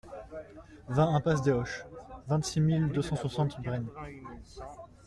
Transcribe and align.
vingt 0.89 1.13
impasse 1.15 1.43
des 1.43 1.51
Oches, 1.53 1.85
vingt-six 2.25 2.59
mille 2.59 2.89
deux 2.91 3.03
cent 3.03 3.15
soixante 3.15 3.61
Bren 3.61 3.85